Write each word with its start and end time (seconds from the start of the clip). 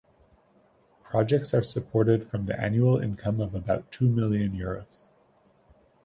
Projects 1.03 1.53
are 1.53 1.61
supported 1.61 2.27
from 2.27 2.47
the 2.47 2.59
annual 2.59 2.97
income 2.97 3.39
of 3.39 3.53
about 3.53 3.91
two 3.91 4.09
million 4.09 4.51
euros. 4.53 5.05